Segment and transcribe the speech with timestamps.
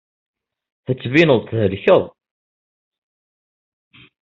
[0.85, 2.03] Tettbineḍ-d thelkeḍ.